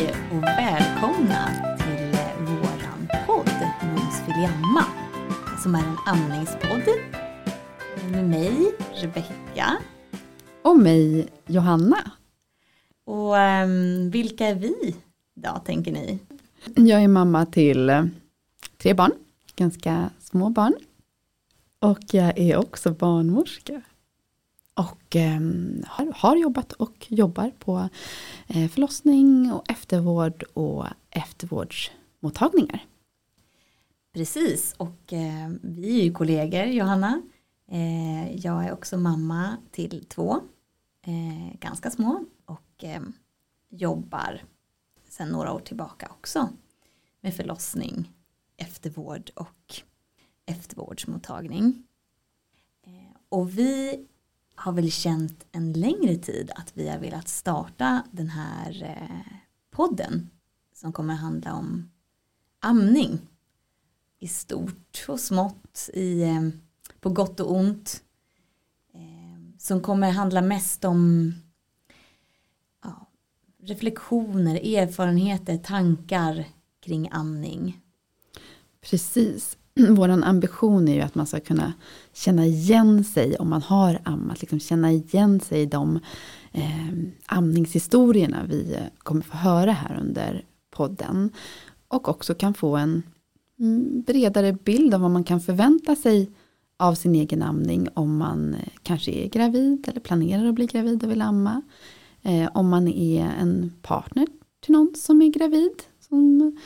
[0.00, 3.50] Hej och välkomna till våran podd
[3.82, 4.84] Mums Filiamma
[5.62, 6.82] som är en amningspodd
[8.10, 9.78] med mig, Rebecka.
[10.62, 12.10] Och mig, Johanna.
[13.04, 14.96] Och um, vilka är vi
[15.34, 16.18] då, tänker ni?
[16.74, 18.04] Jag är mamma till eh,
[18.76, 19.12] tre barn,
[19.56, 20.74] ganska små barn.
[21.78, 23.82] Och jag är också barnmorska.
[24.74, 25.40] Och eh,
[25.86, 27.88] har, har, jobbat och jobbar på
[28.46, 32.86] eh, förlossning och eftervård och eftervårdsmottagningar.
[34.12, 37.22] Precis, och eh, vi är ju kollegor, Johanna.
[37.70, 40.40] Eh, jag är också mamma till två,
[41.02, 43.12] eh, ganska små, och ehm,
[43.68, 44.42] jobbar
[45.08, 46.48] sedan några år tillbaka också
[47.20, 48.12] med förlossning,
[48.56, 49.82] eftervård och
[50.46, 51.82] eftervårdsmottagning.
[52.82, 54.06] Eh, och vi
[54.60, 59.32] har väl känt en längre tid att vi har velat starta den här eh,
[59.70, 60.30] podden
[60.74, 61.90] som kommer handla om
[62.60, 63.18] amning.
[64.18, 66.48] I stort och smått i, eh,
[67.00, 68.02] på gott och ont.
[68.94, 71.32] Eh, som kommer handla mest om
[72.82, 73.06] ja,
[73.62, 76.44] reflektioner, erfarenheter, tankar
[76.80, 77.80] kring amning.
[78.80, 79.58] Precis,
[79.88, 81.72] vår ambition är ju att man ska kunna
[82.12, 84.40] känna igen sig om man har ammat.
[84.40, 86.00] Liksom känna igen sig i de
[86.52, 86.90] eh,
[87.26, 91.30] amningshistorierna vi eh, kommer få höra här under podden.
[91.88, 93.02] Och också kan få en
[93.58, 96.30] mm, bredare bild av vad man kan förvänta sig
[96.76, 101.04] av sin egen amning om man eh, kanske är gravid eller planerar att bli gravid
[101.04, 101.62] och vill amma.
[102.22, 104.26] Eh, om man är en partner
[104.60, 105.82] till någon som är gravid.
[106.08, 106.56] Som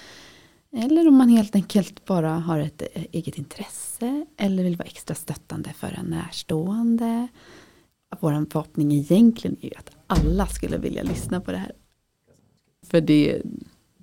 [0.76, 5.14] eller om man helt enkelt bara har ett eh, eget intresse eller vill vara extra
[5.14, 7.28] stöttande för en närstående.
[8.20, 11.72] Vår förhoppning egentligen är ju att alla skulle vilja lyssna på det här.
[12.86, 13.42] För det,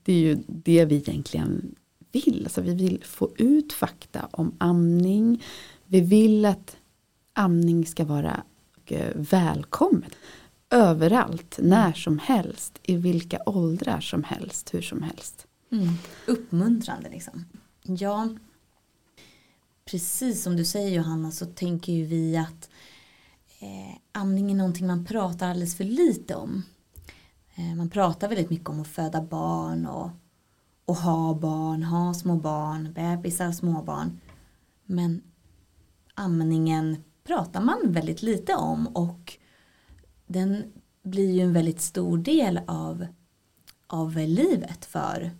[0.03, 1.75] det är ju det vi egentligen
[2.11, 2.41] vill.
[2.43, 5.43] Alltså vi vill få ut fakta om amning.
[5.85, 6.77] Vi vill att
[7.33, 8.43] amning ska vara
[8.87, 9.31] välkommet.
[9.31, 10.09] välkommen.
[10.69, 15.47] Överallt, när som helst, i vilka åldrar som helst, hur som helst.
[15.71, 15.93] Mm.
[16.27, 17.45] Uppmuntrande liksom.
[17.83, 18.29] Ja,
[19.85, 22.69] precis som du säger Johanna så tänker ju vi att
[23.59, 26.63] eh, amning är någonting man pratar alldeles för lite om.
[27.55, 30.09] Eh, man pratar väldigt mycket om att föda barn och,
[30.85, 34.19] och ha barn, ha små barn, bebisar, småbarn.
[34.85, 35.21] Men
[36.15, 39.37] amningen pratar man väldigt lite om och
[40.27, 40.63] den
[41.03, 43.05] blir ju en väldigt stor del av,
[43.87, 45.31] av livet för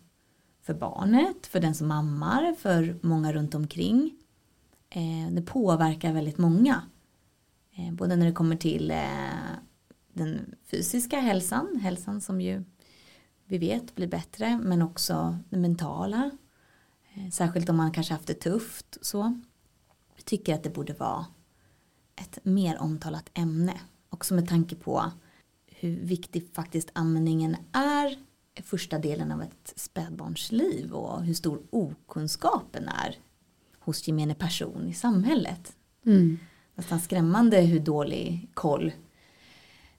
[0.62, 4.16] för barnet, för den som ammar, för många runt omkring.
[4.90, 6.82] Eh, det påverkar väldigt många.
[7.76, 8.98] Eh, både när det kommer till eh,
[10.12, 12.64] den fysiska hälsan, hälsan som ju
[13.44, 16.30] vi vet blir bättre, men också den mentala.
[17.14, 18.98] Eh, särskilt om man kanske haft det tufft.
[19.00, 19.40] Så.
[20.16, 21.26] Jag tycker att det borde vara
[22.16, 23.80] ett mer omtalat ämne.
[24.08, 25.12] Också med tanke på
[25.66, 28.18] hur viktig faktiskt amningen är
[28.64, 33.18] första delen av ett spädbarnsliv och hur stor okunskapen är
[33.78, 35.76] hos gemene person i samhället.
[36.06, 36.38] Mm.
[36.74, 38.92] Nästan skrämmande hur dålig koll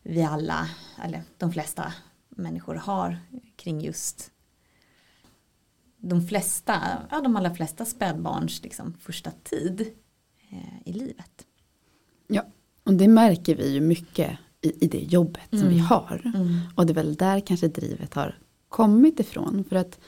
[0.03, 0.69] vi alla,
[1.03, 1.93] eller de flesta
[2.29, 3.19] människor har
[3.55, 4.31] kring just
[5.97, 6.81] de flesta,
[7.11, 9.81] ja de allra flesta spädbarns liksom, första tid
[10.49, 11.47] eh, i livet.
[12.27, 12.45] Ja,
[12.83, 15.61] och det märker vi ju mycket i, i det jobbet mm.
[15.61, 15.85] som vi mm.
[15.85, 16.21] har.
[16.35, 16.59] Mm.
[16.75, 18.39] Och det är väl där kanske drivet har
[18.73, 19.63] kommit ifrån.
[19.69, 19.99] För att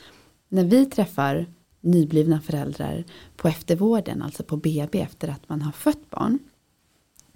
[0.49, 1.45] när vi träffar
[1.81, 3.03] nyblivna föräldrar
[3.35, 6.39] på eftervården, alltså på BB efter att man har fött barn.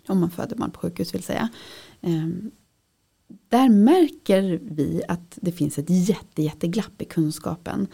[0.07, 1.49] Om man föder barn på sjukhus vill säga.
[2.01, 2.51] Ehm,
[3.49, 7.87] där märker vi att det finns ett jätte, jätteglapp i kunskapen.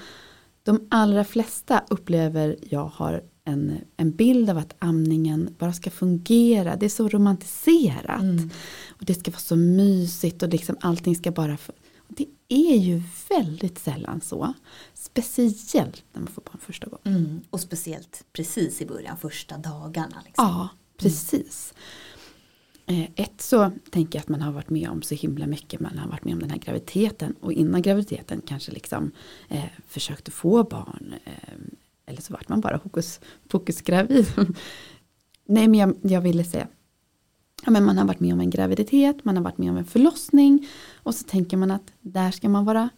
[0.64, 6.76] De allra flesta upplever jag har en, en bild av att amningen bara ska fungera.
[6.76, 8.22] Det är så romantiserat.
[8.22, 8.50] Mm.
[8.90, 11.58] Och Det ska vara så mysigt och liksom allting ska bara
[12.50, 14.54] är ju väldigt sällan så.
[14.94, 17.26] Speciellt när man får barn första gången.
[17.26, 20.22] Mm, och speciellt precis i början, första dagarna.
[20.26, 20.46] Liksom.
[20.46, 21.74] Ja, precis.
[22.86, 23.12] Mm.
[23.16, 25.80] Ett så tänker jag att man har varit med om så himla mycket.
[25.80, 27.36] Man har varit med om den här graviditeten.
[27.42, 29.12] Och innan graviditeten kanske liksom
[29.50, 31.14] eh, försökte få barn.
[31.26, 31.32] Eh,
[32.06, 32.80] eller så vart man bara
[33.48, 34.28] pokus gravid.
[35.46, 36.68] Nej men jag, jag ville säga
[37.66, 39.86] ja, men man har varit med om en graviditet, man har varit med om en
[39.86, 42.90] förlossning och så tänker man att där ska man vara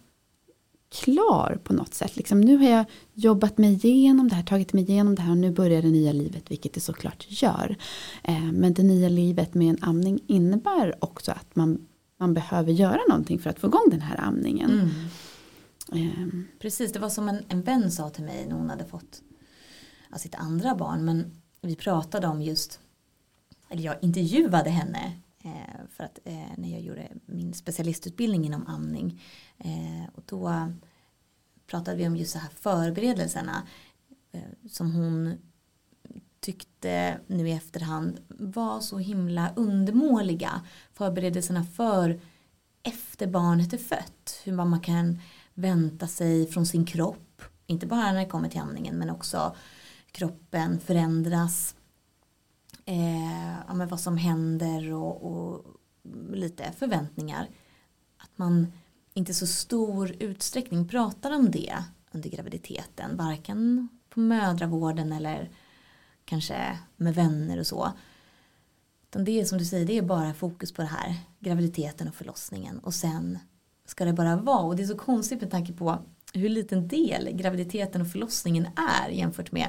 [0.89, 2.17] klar på något sätt.
[2.17, 5.37] Liksom, nu har jag jobbat mig igenom det här, tagit mig igenom det här och
[5.37, 7.75] nu börjar det nya livet, vilket det såklart gör.
[8.23, 11.87] Eh, men det nya livet med en amning innebär också att man,
[12.17, 14.71] man behöver göra någonting för att få igång den här amningen.
[14.71, 14.89] Mm.
[15.91, 19.21] Ehm, Precis, det var som en, en vän sa till mig när hon hade fått
[20.17, 21.05] sitt andra barn.
[21.05, 21.31] Men
[21.61, 22.79] vi pratade om just,
[23.69, 25.11] eller jag intervjuade henne
[25.43, 29.21] eh, för att eh, när jag gjorde min specialistutbildning inom amning.
[29.57, 30.71] Eh, och då
[31.67, 33.67] pratade vi om just så här förberedelserna
[34.31, 35.37] eh, som hon
[36.39, 40.61] tyckte nu i efterhand var så himla undermåliga.
[40.93, 42.19] Förberedelserna för
[42.83, 44.41] efter barnet är fött.
[44.43, 45.19] Hur man kan
[45.53, 47.41] vänta sig från sin kropp.
[47.65, 49.55] Inte bara när det kommer till amningen men också
[50.11, 51.75] kroppen förändras.
[52.87, 55.65] Eh, ja, men vad som händer och, och
[56.33, 57.49] lite förväntningar.
[58.17, 58.71] Att man
[59.13, 61.75] inte så stor utsträckning pratar om det
[62.11, 63.17] under graviditeten.
[63.17, 65.49] Varken på mödravården eller
[66.25, 67.91] kanske med vänner och så.
[69.09, 71.15] Utan det är som du säger, det är bara fokus på det här.
[71.39, 72.79] Graviditeten och förlossningen.
[72.79, 73.39] Och sen
[73.85, 74.63] ska det bara vara.
[74.63, 75.97] Och det är så konstigt med tanke på
[76.33, 79.67] hur liten del graviditeten och förlossningen är jämfört med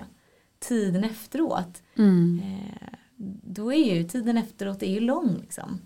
[0.59, 1.82] tiden efteråt.
[1.97, 2.43] mm.
[2.44, 2.98] Eh,
[3.43, 5.81] då är ju tiden efteråt är ju lång liksom.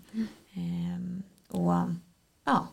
[0.53, 1.73] Eh, och
[2.45, 2.67] ja,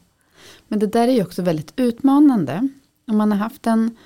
[0.68, 2.68] Men det där är ju också väldigt utmanande.
[3.06, 3.96] Om man har haft en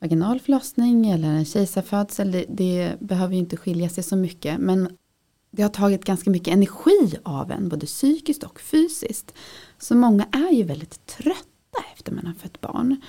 [0.00, 4.58] vaginal förlossning eller en kejsarfödsel, det, det behöver ju inte skilja sig så mycket.
[4.58, 4.96] Men
[5.50, 9.34] det har tagit ganska mycket energi av en, både psykiskt och fysiskt.
[9.78, 13.00] Så många är ju väldigt trötta efter man har fött barn.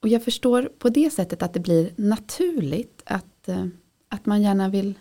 [0.00, 3.66] Och jag förstår på det sättet att det blir naturligt att, eh,
[4.14, 4.94] att man gärna vill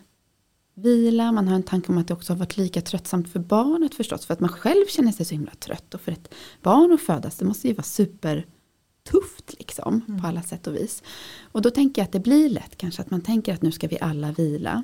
[0.74, 3.96] vila, man har en tanke om att det också har varit lika tröttsamt för barnet
[3.96, 4.26] förstås.
[4.26, 7.38] För att man själv känner sig så himla trött och för ett barn att födas
[7.38, 11.04] det måste ju vara supertufft liksom på alla sätt och vis.
[11.42, 13.88] Och då tänker jag att det blir lätt kanske att man tänker att nu ska
[13.88, 14.84] vi alla vila.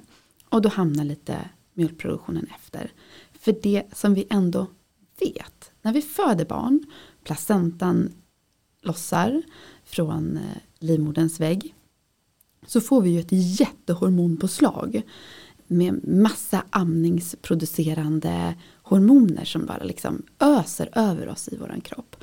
[0.49, 2.91] Och då hamnar lite mjölkproduktionen efter.
[3.39, 4.67] För det som vi ändå
[5.19, 6.85] vet, när vi föder barn,
[7.23, 8.11] placentan
[8.81, 9.41] lossar
[9.83, 11.75] från eh, livmoderns vägg.
[12.67, 15.01] Så får vi ju ett jättehormonpåslag
[15.67, 22.15] med massa amningsproducerande hormoner som bara liksom öser över oss i våran kropp.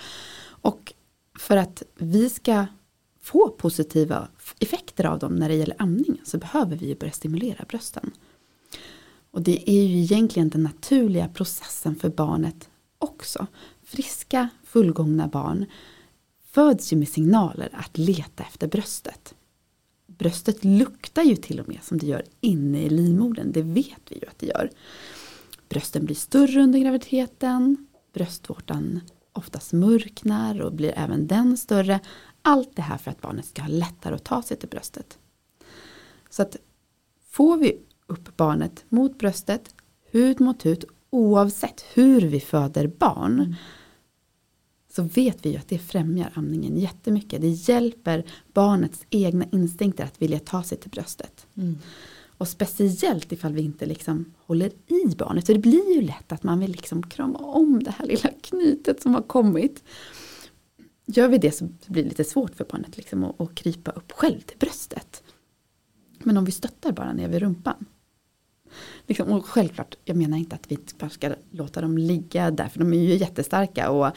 [0.45, 0.93] Och
[1.39, 2.67] för att vi ska
[3.23, 4.29] få positiva
[4.59, 8.11] effekter av dem när det gäller amning så behöver vi ju börja stimulera brösten.
[9.31, 12.69] Och det är ju egentligen den naturliga processen för barnet
[12.99, 13.47] också.
[13.85, 15.67] Friska, fullgångna barn
[16.51, 19.35] föds ju med signaler att leta efter bröstet.
[20.19, 24.15] Bröstet luktar ju till och med som det gör inne i livmodern, det vet vi
[24.15, 24.71] ju att det gör.
[25.69, 29.01] Brösten blir större under graviditeten, bröstvårtan
[29.33, 32.01] oftast mörknar och blir även den större.
[32.43, 35.19] Allt det här för att barnet ska ha lättare att ta sig till bröstet.
[36.31, 36.57] Så att
[37.31, 39.75] får vi upp barnet mot bröstet,
[40.11, 43.55] hud mot hud, oavsett hur vi föder barn, Mm
[44.97, 47.41] så vet vi ju att det främjar amningen jättemycket.
[47.41, 51.47] Det hjälper barnets egna instinkter att vilja ta sig till bröstet.
[51.55, 51.79] mm.
[52.39, 55.47] Och speciellt ifall vi inte liksom håller i barnet.
[55.47, 59.03] För det blir ju lätt att man vill liksom krama om det här lilla knytet
[59.03, 59.85] som har kommit.
[61.07, 64.13] Gör vi det så blir det lite svårt för barnet liksom att, att krypa upp
[64.13, 65.23] själv till bröstet.
[66.19, 67.87] Men om vi stöttar bara ner vid rumpan.
[69.07, 72.69] Liksom, och självklart, jag menar inte att vi bara ska låta dem ligga där.
[72.69, 74.13] För de är ju jättestarka och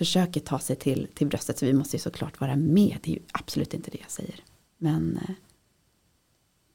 [0.00, 1.58] försöker ta sig till, till bröstet.
[1.58, 2.98] Så vi måste ju såklart vara med.
[3.02, 4.34] Det är ju absolut inte det jag säger.
[4.78, 5.34] Men eh,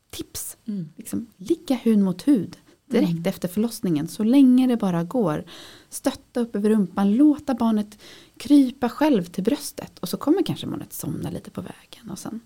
[0.09, 0.57] tips.
[0.65, 0.89] Mm.
[0.95, 3.23] Liksom, ligga hud mot hud direkt Mm.
[3.25, 5.45] efter förlossningen så länge det bara går.
[5.89, 7.99] Stötta upp över rumpan, låta barnet
[8.37, 12.39] krypa själv till bröstet och så kommer kanske barnet somna lite på vägen och sen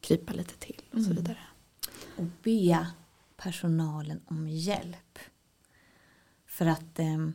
[0.00, 1.16] krypa lite till och så Mm.
[1.16, 1.38] vidare.
[2.16, 2.86] och be
[3.36, 5.18] personalen om hjälp.
[6.46, 7.28] För att eh,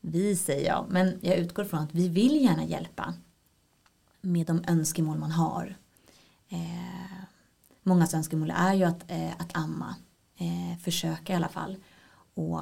[0.00, 3.14] vi säger jag, men jag utgår från att vi vill gärna hjälpa
[4.20, 5.76] med de önskemål man har.
[6.48, 7.22] Eh,
[7.82, 9.96] mångas önskemål är ju att, eh, att amma,
[10.36, 11.76] eh, försöka i alla fall.
[12.34, 12.60] Och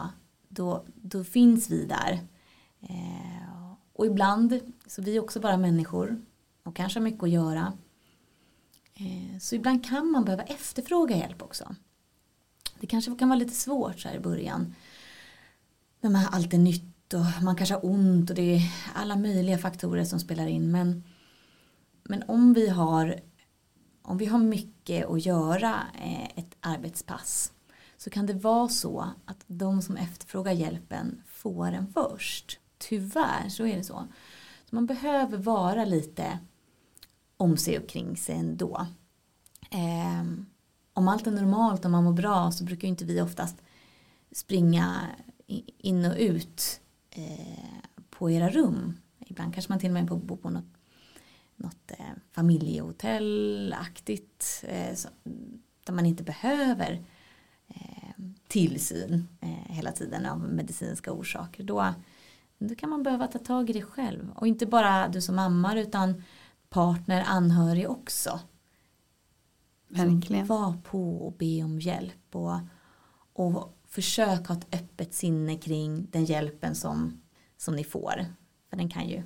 [0.49, 2.21] då, då finns vi där.
[2.81, 6.21] Eh, och ibland, så vi är också bara människor
[6.63, 7.73] och kanske har mycket att göra.
[8.95, 11.75] Eh, Så ibland kan man behöva efterfråga hjälp också.
[12.81, 14.75] Det kanske kan vara lite svårt så här i början.
[16.01, 18.63] När man allt är nytt och man kanske har ont och det är
[18.95, 20.71] alla möjliga faktorer som spelar in.
[20.71, 21.05] Men,
[22.03, 23.21] men om vi har
[24.03, 27.53] om vi har mycket att göra eh, ett arbetspass
[27.97, 32.61] så kan det vara så att de som efterfrågar hjälpen får den först.
[32.79, 34.07] Tyvärr så är det så.
[34.71, 36.39] så man behöver vara lite
[37.37, 38.87] om sig och kring sig ändå.
[39.71, 40.25] Eh,
[40.93, 43.57] om allt är normalt och man mår bra så brukar ju inte vi oftast
[44.33, 45.01] springa
[45.79, 46.81] in och ut
[48.11, 49.01] på era rum.
[49.19, 50.75] Ibland kanske man till och med får bo på något,
[51.57, 55.09] något eh, familjehotellaktigt eh, så,
[55.85, 57.05] där man inte behöver
[57.69, 58.11] eh,
[58.49, 61.65] tillsyn eh, hela tiden av medicinska orsaker.
[61.65, 61.95] Då,
[62.59, 64.31] då kan man behöva ta tag i det själv.
[64.35, 66.23] Och inte bara du som ammar utan
[66.69, 68.41] partner, anhörig också.
[69.89, 70.47] Verkligen.
[70.47, 72.37] Var på och be om hjälp.
[72.37, 72.59] Och,
[73.33, 77.21] och försök ha ett öppet sinne kring den hjälpen som,
[77.57, 78.27] som ni får.
[78.71, 79.23] För den kan ju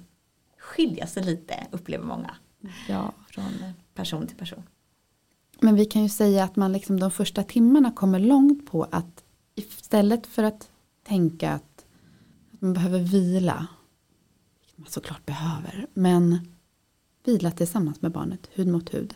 [0.59, 2.35] skilja sig lite, upplever många.
[2.89, 3.15] Ja.
[3.29, 3.53] Från
[3.95, 4.63] person till person.
[5.61, 9.25] Men vi kan ju säga att man liksom de första timmarna kommer långt på att
[9.55, 10.71] istället för att
[11.03, 11.87] tänka att,
[12.53, 13.67] att man behöver vila,
[14.61, 16.49] vilket man såklart behöver, men
[17.25, 19.15] vila tillsammans med barnet, hud mot hud.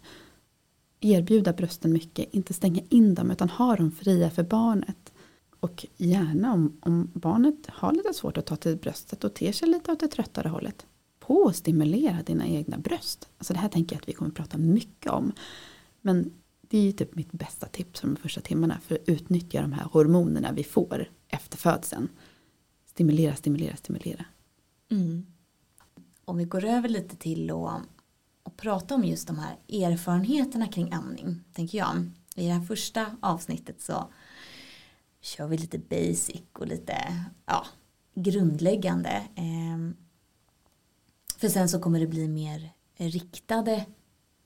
[1.01, 5.13] Erbjuda brösten mycket, inte stänga in dem utan ha dem fria för barnet.
[5.65, 9.69] Och gärna om, om barnet har lite svårt att ta till bröstet och ter sig
[9.69, 10.87] lite åt det tröttare hållet.
[11.21, 13.29] På och stimulera dina egna bröst.
[13.39, 15.33] Alltså det här tänker jag att vi kommer att prata mycket om.
[16.01, 19.63] Men det är ju typ mitt bästa tips för de första timmarna för att utnyttja
[19.63, 22.09] de här hormonerna vi får efter födseln.
[22.87, 24.25] Stimulera, stimulera, stimulera.
[24.91, 25.27] Mm.
[26.25, 27.83] Om vi går över lite till att
[28.43, 32.11] och prata om just de här erfarenheterna kring amning, tänker jag.
[32.37, 34.09] I det här första avsnittet så
[35.25, 37.67] kör vi lite basic och lite ja,
[38.15, 39.23] grundläggande.
[39.35, 39.97] Ehm,
[41.37, 43.87] för sen så kommer det bli mer riktade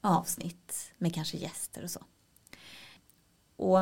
[0.00, 2.00] avsnitt med kanske gäster och så.
[3.56, 3.78] Och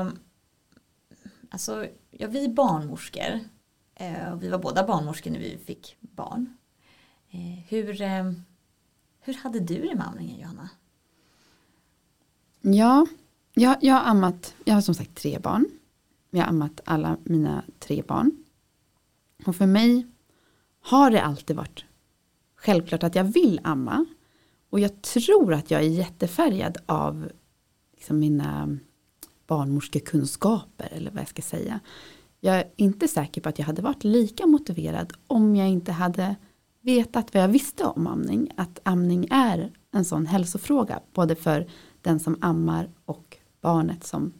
[1.50, 3.40] alltså, ja, vi barnmorskor,
[3.94, 6.56] eh, och vi var båda barnmorskor när vi fick barn.
[7.30, 8.44] Eh, hur, ehm,
[9.20, 10.70] hur hade du det med amningen Johanna?
[12.60, 13.06] Ja,
[13.54, 15.75] jag, jag har ammat, jag har som sagt tre barn.
[16.36, 18.44] Jag har ammat alla mina tre barn.
[19.46, 20.06] Och för mig
[20.80, 21.84] har det alltid varit
[22.56, 24.06] självklart att jag vill amma.
[24.70, 27.28] Och jag tror att jag är jättefärgad av
[27.92, 28.78] liksom mina
[29.46, 31.80] barnmorskekunskaper eller vad jag ska säga.
[32.40, 36.36] Jag är inte säker på att jag hade varit lika motiverad om jag inte hade
[36.80, 38.50] vetat vad jag visste om amning.
[38.56, 44.32] Att amning är en sån hälsofråga både för den som ammar och barnet som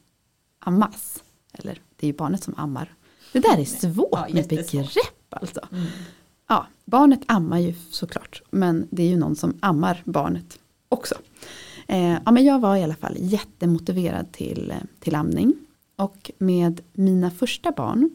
[0.59, 1.23] ammas.
[1.53, 2.95] Eller det är ju barnet som ammar.
[3.33, 5.61] Det där är svårt Ja, med begrepp alltså.
[5.73, 5.87] Mm.
[6.49, 8.43] Ja, barnet ammar ju såklart.
[8.51, 11.15] Men det är ju någon som ammar barnet också.
[11.87, 15.55] Eh, ja, men jag var i alla fall jättemotiverad till, eh, till amning.
[15.97, 18.11] Och med mina första barn,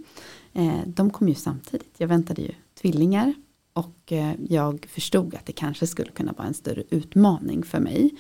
[0.53, 1.95] eh, de kom ju samtidigt.
[1.97, 3.33] Jag väntade ju tvillingar.
[3.73, 8.11] Och eh, jag förstod att det kanske skulle kunna vara en större utmaning för mig.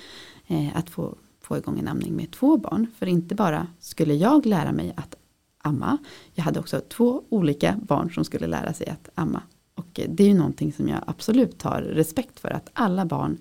[0.47, 2.87] Eh, att få, få igång en amning med två barn.
[2.99, 5.15] För inte bara skulle jag lära mig att
[5.61, 5.97] amma.
[6.33, 9.41] Jag hade också två olika barn som skulle lära sig att amma.
[9.75, 12.49] Och eh, det är ju någonting som jag absolut har respekt för.
[12.49, 13.37] Att alla barn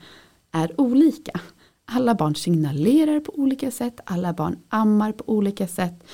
[0.50, 1.40] är olika.
[1.84, 4.00] Alla barn signalerar på olika sätt.
[4.04, 6.04] Alla barn ammar på olika sätt.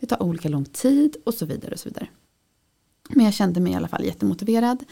[0.00, 1.72] Det tar olika lång tid och så vidare.
[1.72, 2.08] och så vidare.
[3.08, 4.84] Men jag kände mig i alla fall jättemotiverad.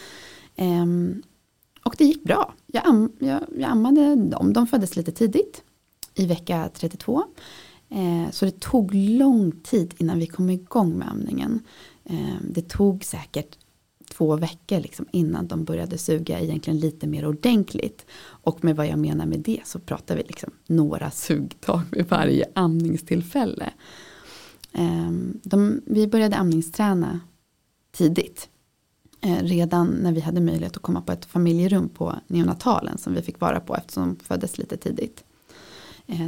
[0.56, 1.22] Ehm,
[1.84, 2.54] och det gick bra.
[2.66, 4.52] Jag, am, jag, jag ammade dem.
[4.52, 5.62] De föddes lite tidigt.
[6.14, 7.24] I vecka 32.
[7.94, 11.60] Eh, så det tog lång tid innan vi kom igång med amningen.
[12.04, 13.58] Eh, det tog säkert
[14.10, 18.06] två veckor liksom innan de började suga egentligen lite mer ordentligt.
[18.24, 22.44] Och med vad jag menar med det så pratar vi liksom några sugtag vid varje
[22.54, 23.72] amningstillfälle.
[24.72, 27.20] Ehm, de, vi började amningsträna
[27.92, 28.48] tidigt.
[29.20, 33.22] Eh, redan när vi hade möjlighet att komma på ett familjerum på neonatalen som vi
[33.22, 35.24] fick vara på eftersom de föddes lite tidigt.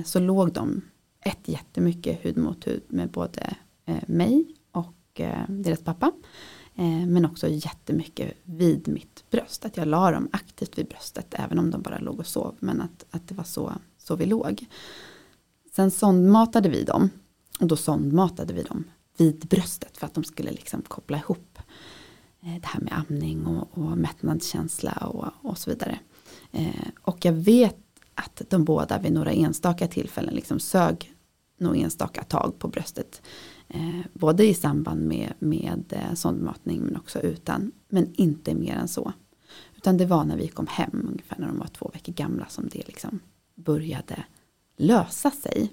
[0.04, 0.82] Så låg de
[1.26, 3.56] ett jättemycket hud mot hud med både
[3.86, 6.12] eh, mig och eh, deras pappa.
[6.74, 9.64] Eh, men också jättemycket vid mitt bröst.
[9.64, 12.54] Att jag la dem aktivt vid bröstet även om de bara låg och sov.
[12.58, 14.66] Men att, att det var så, så vi låg.
[15.76, 17.10] Sen sondmatade vi dem.
[17.60, 18.84] Och då sondmatade vi dem
[19.16, 21.58] vid bröstet för att de skulle liksom koppla ihop
[22.42, 25.98] eh, det här med amning och, och mättnadskänsla och, och så vidare.
[26.52, 27.76] Eh, och jag vet
[28.14, 31.15] att de båda vid några enstaka tillfällen liksom sög
[31.56, 33.22] några enstaka tag på bröstet.
[33.68, 37.72] Eh, både i samband med, med eh, sondmatning men också utan.
[37.88, 39.12] Men inte mer än så.
[39.76, 42.68] Utan det var när vi kom hem ungefär när de var två veckor gamla som
[42.68, 43.20] det liksom
[43.54, 44.24] började
[44.76, 45.72] lösa sig.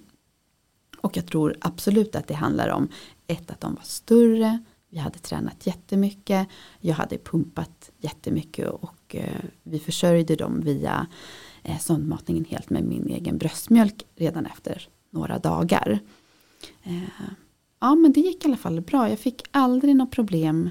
[0.97, 2.87] Och jag tror absolut att det handlar om
[3.27, 4.63] ett att de var större.
[4.89, 6.47] Vi hade tränat jättemycket.
[6.79, 11.07] Jag hade pumpat jättemycket och eh, vi försörjde dem via
[11.63, 15.99] eh, sondmatningen helt med min egen bröstmjölk redan efter några dagar.
[16.83, 17.03] Eh,
[17.79, 19.09] ja men det gick i alla fall bra.
[19.09, 20.69] Jag fick aldrig något problem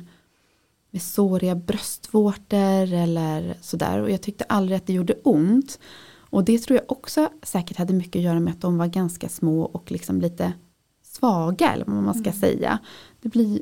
[0.90, 4.00] med såriga bröstvårtor eller sådär.
[4.00, 5.78] Och jag tyckte aldrig att det gjorde ont.
[6.14, 9.28] Och det tror jag också säkert hade mycket att göra med att de var ganska
[9.28, 10.52] små och liksom lite
[11.02, 12.40] svaga eller vad man ska mm.
[12.40, 12.78] säga.
[13.20, 13.60] Det blir,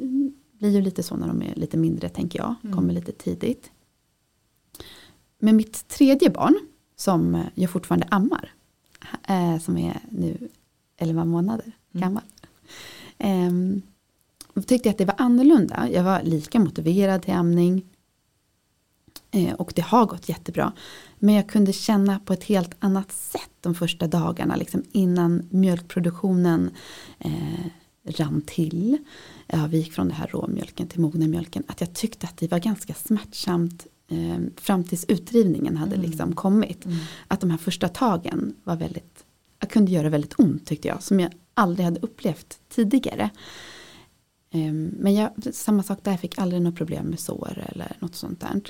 [0.58, 2.76] blir ju lite så när de är lite mindre tänker jag, mm.
[2.76, 3.70] kommer lite tidigt.
[5.38, 6.58] Med mitt tredje barn
[6.96, 8.54] som jag fortfarande ammar,
[9.28, 10.48] eh, som är nu
[11.00, 12.02] 11 månader mm.
[12.02, 12.22] gammal.
[13.18, 13.82] Mm.
[14.56, 15.88] Eh, tyckte jag att det var annorlunda.
[15.92, 17.84] Jag var lika motiverad till amning.
[19.30, 20.72] Eh, och det har gått jättebra.
[21.18, 24.56] Men jag kunde känna på ett helt annat sätt de första dagarna.
[24.56, 26.70] Liksom innan mjölkproduktionen
[27.18, 27.66] eh,
[28.04, 28.98] rann till.
[29.46, 31.64] Ja, vi gick från det här råmjölken till mogna mjölken.
[31.66, 36.10] Att jag tyckte att det var ganska smärtsamt eh, fram tills utdrivningen hade mm.
[36.10, 36.84] liksom kommit.
[36.84, 36.98] Mm.
[37.28, 39.24] Att de här första tagen var väldigt,
[39.70, 41.02] kunde göra väldigt ont tyckte jag.
[41.02, 43.30] Som jag aldrig hade upplevt tidigare.
[44.50, 48.14] Ehm, men jag, samma sak där, jag fick aldrig något problem med sår eller något
[48.14, 48.62] sånt där.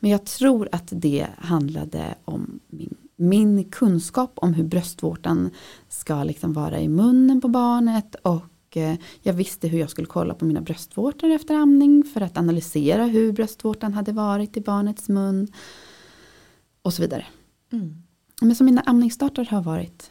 [0.00, 5.50] Men jag tror att det handlade om min, min kunskap om hur bröstvårtan
[5.88, 10.34] ska liksom vara i munnen på barnet och eh, jag visste hur jag skulle kolla
[10.34, 15.48] på mina bröstvårtor efter amning för att analysera hur bröstvårtan hade varit i barnets mun.
[16.82, 17.26] Och så vidare.
[17.72, 18.02] Mm.
[18.40, 20.10] Men så mina amningsstarter har varit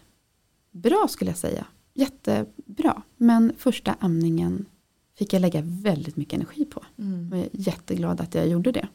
[0.75, 1.65] bra skulle jag säga.
[1.93, 3.01] Jättebra.
[3.17, 4.65] Men första amningen
[5.17, 6.83] fick jag lägga väldigt mycket energi på.
[6.97, 7.31] Mm.
[7.31, 8.87] Och jag är jätteglad att jag gjorde det.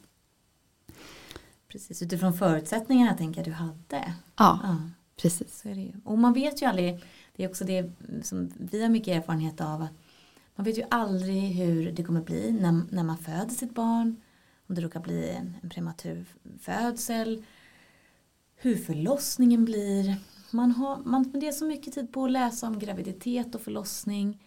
[1.68, 4.14] Precis, utifrån förutsättningarna tänker jag du hade.
[4.36, 4.76] Ja, ja.
[5.16, 5.64] precis.
[6.04, 7.04] Och man vet ju aldrig,
[7.36, 9.92] det är också det som vi har mycket erfarenhet av, att
[10.54, 14.16] man vet ju aldrig hur det kommer bli när, när man föder sitt barn.
[14.66, 16.24] Om det råkar bli en, en prematur
[16.60, 17.44] födsel.
[18.54, 20.16] Hur förlossningen blir.
[20.52, 24.42] Man, har, man spenderar så mycket tid på att läsa om graviditet och förlossning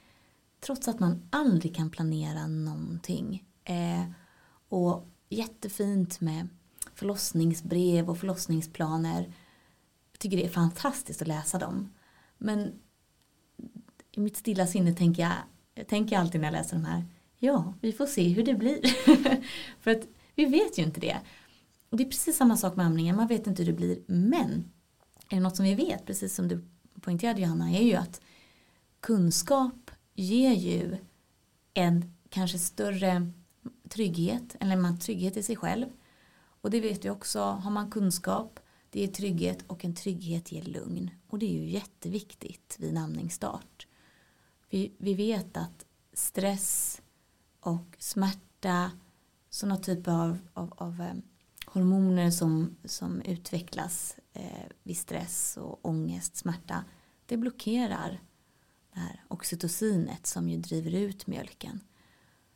[0.59, 3.43] trots att man aldrig kan planera någonting.
[3.63, 4.03] Eh,
[4.69, 6.47] och jättefint med
[6.95, 9.33] förlossningsbrev och förlossningsplaner.
[10.11, 11.89] Jag tycker det är fantastiskt att läsa dem.
[12.37, 12.73] Men
[14.11, 15.33] i mitt stilla sinne tänker jag,
[15.75, 17.05] jag tänker alltid när jag läser de här,
[17.37, 18.81] ja, vi får se hur det blir.
[19.79, 21.17] För att vi vet ju inte det.
[21.89, 23.99] Och det är precis samma sak med amningen, man vet inte hur det blir.
[24.07, 24.71] Men
[25.29, 26.63] är det något som vi vet, precis som du
[27.01, 28.21] poängterade Johanna, är ju att
[28.99, 30.97] kunskap ger ju
[31.73, 33.31] en kanske större
[33.89, 35.87] trygghet, eller man trygghet i sig själv.
[36.61, 38.59] Och det vet vi också, har man kunskap,
[38.89, 41.11] det ger trygghet och en trygghet ger lugn.
[41.27, 43.87] Och det är ju jätteviktigt vid namningsstart.
[44.69, 47.01] Vi, vi vet att stress
[47.59, 48.91] och smärta,
[49.49, 51.13] sådana typer av, av, av eh,
[51.65, 56.85] hormoner som, som utvecklas eh, vid stress och ångest, smärta,
[57.25, 58.21] det blockerar
[58.93, 61.79] det här oxytocinet som ju driver ut mjölken.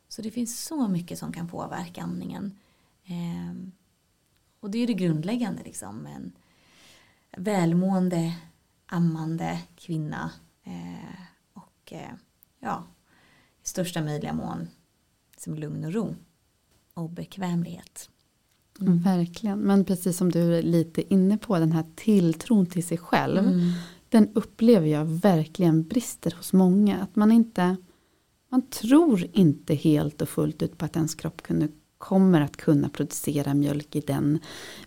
[0.08, 2.58] Så det finns så mycket som kan påverka andningen.
[3.04, 3.70] Eh,
[4.60, 6.06] och det är det grundläggande liksom.
[6.06, 6.32] En
[7.36, 8.36] välmående,
[8.86, 10.30] ammande kvinna.
[10.62, 11.20] Eh,
[11.52, 12.12] och eh,
[12.58, 12.86] ja,
[13.64, 14.68] i största möjliga mån
[15.36, 16.16] som lugn och ro.
[16.94, 18.10] Och bekvämlighet.
[18.80, 19.02] Mm.
[19.02, 23.38] Verkligen, men precis som du är lite inne på den här tilltron till sig själv.
[23.38, 23.70] Mm
[24.08, 26.96] den upplever jag verkligen brister hos många.
[26.98, 27.76] Att man inte
[28.50, 32.88] man tror inte helt och fullt ut på att ens kropp kunde, kommer att kunna
[32.88, 34.38] producera mjölk i den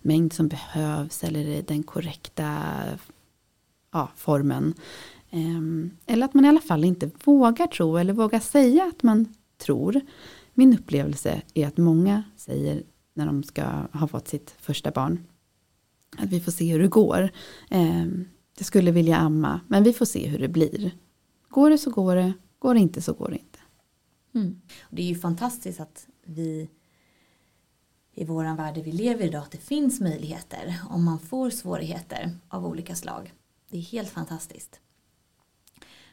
[0.02, 2.58] mängd som behövs eller i den korrekta
[3.92, 4.74] ja, formen.
[5.32, 9.34] Um, eller att man i alla fall inte vågar tro eller vågar säga att man
[9.58, 10.02] tror.
[10.54, 12.84] Min upplevelse är att många säger
[13.22, 15.28] när de ska ha fått sitt första barn
[16.18, 17.30] att vi får se hur det går.
[17.70, 18.06] Eh,
[18.58, 20.92] jag skulle vilja amma, men vi får se hur det blir.
[21.50, 23.60] Går det så går det, går det inte så går det inte.
[24.36, 24.62] Mm.
[24.90, 26.70] Det är ju fantastiskt att vi
[28.14, 32.66] i våran värld vi lever idag att det finns möjligheter om man får svårigheter av
[32.66, 33.34] olika slag.
[33.70, 34.80] Det är helt fantastiskt.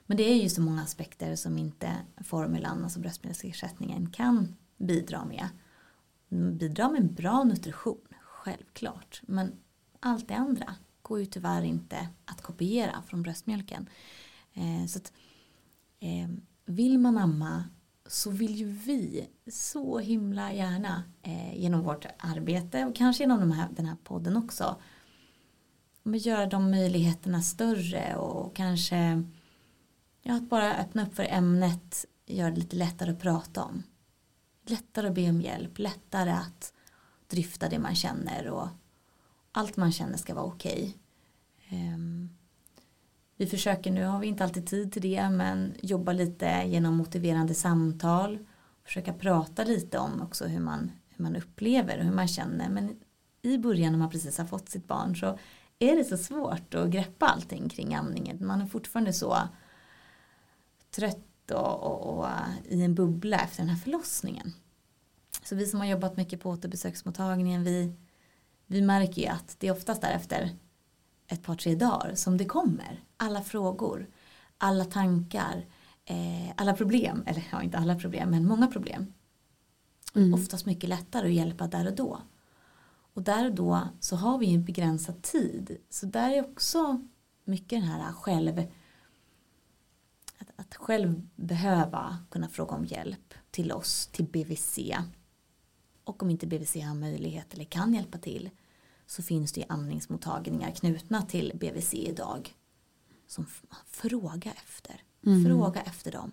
[0.07, 5.49] Men det är ju så många aspekter som inte formulan, alltså bröstmjölksersättningen, kan bidra med.
[6.31, 9.23] Mm, bidra med bra nutrition, självklart.
[9.27, 9.53] Men
[10.01, 13.89] allt det andra går ju tyvärr inte att kopiera från bröstmjölken.
[14.55, 15.13] Eh, så att,
[16.01, 16.29] eh,
[16.65, 17.65] vill man amma
[18.07, 23.53] så vill ju vi så himla gärna eh, genom vårt arbete och kanske genom de
[23.53, 24.77] här, den här podden också
[26.03, 29.23] men göra de möjligheterna större och kanske
[30.23, 33.83] ja, att bara öppna upp för ämnet gör det lite lättare att prata om.
[34.71, 36.73] Lättare att be om hjälp, lättare att
[37.29, 38.69] dryfta det man känner och
[39.53, 40.97] allt man känner ska vara okej.
[41.67, 41.95] Okay.
[41.95, 42.31] Um,
[43.37, 47.55] vi försöker, nu har vi inte alltid tid till det, men jobba lite genom motiverande
[47.55, 48.39] samtal.
[48.85, 52.69] försöka prata lite om också hur man, hur man upplever och hur man känner.
[52.69, 52.97] Men
[53.43, 55.39] i början när man precis har fått sitt barn så
[55.79, 58.47] är det så svårt att greppa allting kring amningen.
[58.47, 59.39] Man är fortfarande så
[60.91, 62.29] trött och, och, och
[62.69, 64.53] i en bubbla efter den här förlossningen.
[65.43, 67.93] Så vi som har jobbat mycket på återbesöksmottagningen vi,
[68.67, 70.51] vi märker ju att det är oftast därefter
[71.27, 73.05] ett par tre dagar som det kommer.
[73.17, 74.09] Alla frågor,
[74.59, 75.67] alla tankar,
[76.05, 79.13] eh, alla problem, eller ja inte alla problem men många problem.
[80.15, 80.35] Mm.
[80.35, 82.21] Oftast mycket lättare att hjälpa där och då.
[83.15, 85.77] Och där och då så har vi ju en begränsad tid.
[85.91, 87.07] Så där är också
[87.45, 88.63] mycket den här själv
[90.59, 94.79] att, själv behöva kunna fråga om hjälp till oss, till BVC.
[96.05, 98.51] Och om inte BVC har möjlighet eller kan hjälpa till
[99.07, 102.55] så finns det ju amningsmottagningar knutna till BVC idag.
[103.27, 103.47] Som
[103.87, 105.03] fråga efter.
[105.27, 105.45] Mm.
[105.45, 106.33] Fråga efter dem.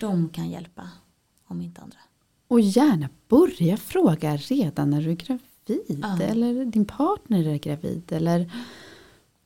[0.00, 0.90] De kan hjälpa
[1.44, 1.98] om inte andra.
[2.48, 5.98] Och gärna börja fråga redan när du är gravid.
[6.02, 6.22] Ja.
[6.22, 8.12] Eller din partner är gravid.
[8.12, 8.52] Eller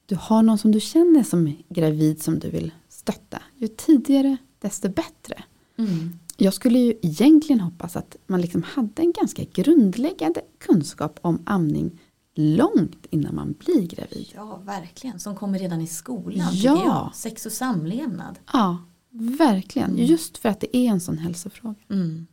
[0.06, 2.72] du har någon som du känner som gravid som du vill
[3.04, 3.42] stötta.
[3.56, 5.44] Ju tidigare desto bättre.
[5.76, 6.18] Mm.
[6.36, 12.00] Jag skulle ju egentligen hoppas att man liksom hade en ganska grundläggande kunskap om amning
[12.34, 14.32] långt innan man blir gravid.
[14.34, 15.18] Ja, verkligen.
[15.18, 16.48] Som kommer redan i skolan.
[16.52, 17.12] Ja.
[17.14, 18.38] Sex och samlevnad.
[18.52, 19.90] Ja, verkligen.
[19.90, 20.04] Mm.
[20.04, 21.80] Just för att det är en sån hälsofråga.
[21.90, 22.26] Mm.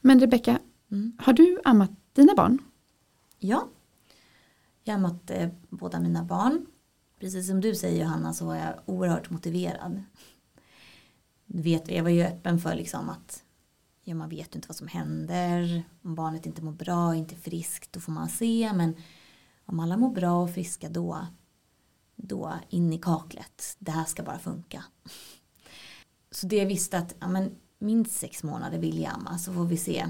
[0.00, 0.58] Men Rebecka,
[0.90, 1.12] mm.
[1.18, 2.58] har du ammat dina barn?
[3.38, 3.68] Ja,
[4.84, 6.66] jag har ammat eh, båda mina barn.
[7.20, 10.02] Precis som du säger Johanna så var jag oerhört motiverad.
[11.46, 13.42] Du vet, jag var ju öppen för liksom att
[14.04, 15.82] ja, man vet inte vad som händer.
[16.02, 18.72] Om barnet inte mår bra, inte friskt, då får man se.
[18.74, 18.96] Men
[19.64, 21.26] om alla mår bra och friska då,
[22.16, 23.76] då in i kaklet.
[23.78, 24.84] Det här ska bara funka.
[26.30, 29.64] Så det jag visste att ja, men, minst sex månader vill jag amma så får
[29.64, 30.06] vi se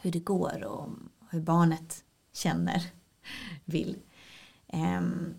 [0.00, 0.88] hur det går och
[1.30, 2.82] hur barnet känner,
[3.64, 3.96] vill.
[4.72, 5.34] Um,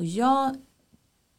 [0.00, 0.56] och jag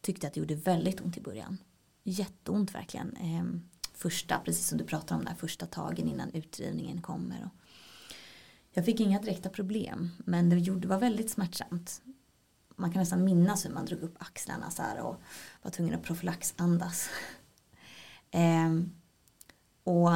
[0.00, 1.58] tyckte att det gjorde väldigt ont i början.
[2.02, 3.16] Jätteont verkligen.
[3.16, 7.50] Ehm, första, precis som du pratar om där, första tagen innan utdrivningen kommer.
[8.70, 12.02] Jag fick inga direkta problem men det gjorde, var väldigt smärtsamt.
[12.76, 15.20] Man kan nästan minnas hur man drog upp axlarna så här och
[15.62, 17.10] var tvungen att profylaxandas.
[18.30, 18.92] ehm,
[19.84, 20.10] och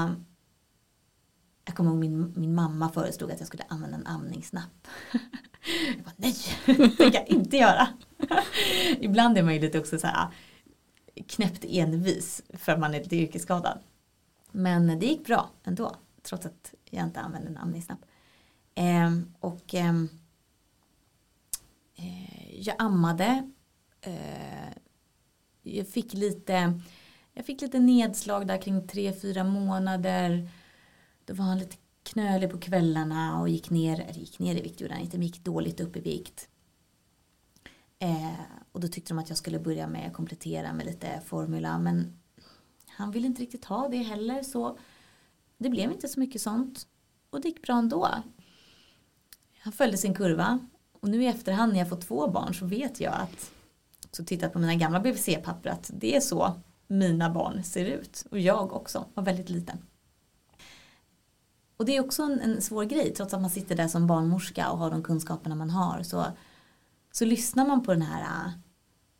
[1.65, 4.89] jag kommer ihåg min, min mamma föreslog att jag skulle använda en amningsnapp.
[5.97, 7.89] jag bara, nej, det kan jag inte göra.
[9.01, 10.33] Ibland är man ju lite också så här ah,
[11.29, 13.79] knäppt envis för att man är lite yrkesskadad.
[14.53, 18.05] Men det gick bra ändå, trots att jag inte använde en amningsnapp.
[18.75, 20.09] Eh, och ehm,
[21.97, 23.51] eh, jag ammade.
[24.01, 24.73] Eh,
[25.63, 26.81] jag fick lite
[27.37, 30.49] jag fick lite nedslag där kring tre fyra månader.
[31.25, 34.81] Då var han lite knölig på kvällarna och gick ner, eller gick ner i vikt
[34.81, 36.49] gjorde han inte, men gick dåligt upp i vikt.
[37.99, 38.41] Eh,
[38.73, 42.19] och då tyckte de att jag skulle börja med att komplettera med lite formula men
[42.87, 44.79] han ville inte riktigt ha det heller så
[45.59, 46.87] det blev inte så mycket sånt.
[47.31, 48.09] Och det gick bra ändå.
[49.59, 50.59] Han följde sin kurva
[51.01, 53.53] och nu i efterhand när jag fått två barn så vet jag att
[54.13, 58.27] så tittat på mina gamla BVC-papper att det är så mina barn ser ut.
[58.31, 59.79] Och jag också var väldigt liten.
[61.77, 64.71] Och det är också en, en svår grej trots att man sitter där som barnmorska
[64.71, 66.25] och har de kunskaperna man har så,
[67.17, 68.53] så lyssnar man på den här äh,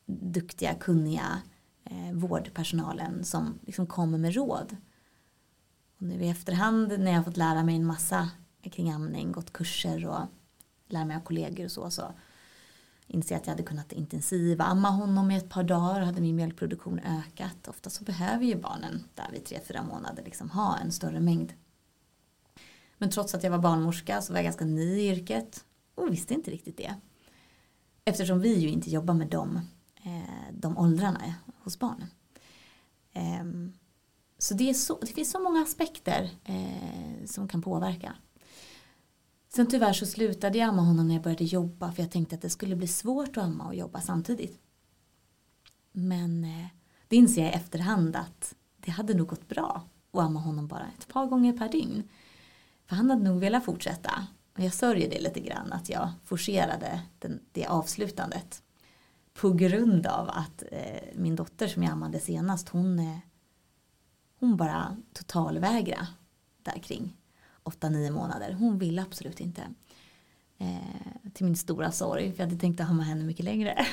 [0.07, 1.43] duktiga, kunniga
[1.85, 4.77] eh, vårdpersonalen som liksom kommer med råd.
[5.97, 8.31] Och nu i efterhand när jag har fått lära mig en massa
[8.63, 10.21] kring amning, gått kurser och
[10.89, 12.15] lära mig av kollegor och så, så
[13.07, 16.37] inser jag att jag hade kunnat intensiva amma honom i ett par dagar hade min
[16.37, 17.69] mjölkproduktion ökat.
[17.69, 21.53] Ofta så behöver ju barnen där vid tre fyra månader liksom ha en större mängd.
[22.99, 26.35] Men trots att jag var barnmorska så var jag ganska ny i yrket och visste
[26.35, 26.95] inte riktigt det.
[28.09, 29.61] Eftersom vi ju inte jobbar med dem
[30.07, 32.09] Eh, de åldrarna hos barnen.
[33.13, 33.73] Ehm,
[34.39, 38.17] så det, så det, finns så många aspekter eh, som kan påverka.
[39.49, 42.43] Sen tyvärr så slutade jag amma honom när jag började jobba för jag tänkte att
[42.43, 44.59] det skulle bli svårt att amma och jobba samtidigt.
[45.93, 46.67] Men eh,
[47.09, 50.87] det inser jag i efterhand att det hade nog gått bra att amma honom bara
[50.99, 52.09] ett par gånger per dygn.
[52.87, 54.27] För han hade nog velat fortsätta.
[54.57, 58.63] Och jag sörjer det lite grann att jag forcerade den, det avslutandet
[59.35, 63.19] på grund av att eh, min dotter som jag ammade senast hon, eh,
[64.41, 66.07] hon bara totalvägra
[66.63, 67.17] där kring
[67.65, 68.53] 8-9 månader.
[68.53, 69.63] Hon ville absolut inte.
[70.59, 73.87] Eh, till min stora sorg för jag hade tänkt att amma henne mycket längre.